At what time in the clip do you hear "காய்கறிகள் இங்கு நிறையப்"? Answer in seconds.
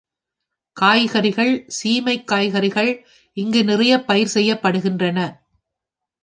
2.23-4.07